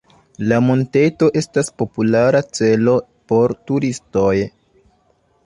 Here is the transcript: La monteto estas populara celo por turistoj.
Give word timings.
La 0.51 0.57
monteto 0.67 1.29
estas 1.41 1.69
populara 1.81 2.41
celo 2.61 2.95
por 3.33 3.55
turistoj. 3.69 4.35